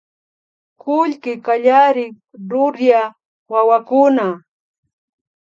Kullki 0.81 1.33
kallarik 1.45 2.15
rurya 2.49 3.01
wawakuna 3.51 4.25